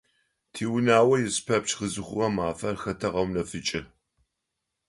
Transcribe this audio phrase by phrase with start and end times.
[0.53, 3.81] Тиунагъо ис пэпчъ къызыхъугъэ мафэр хэтэгъэунэфыкӀы.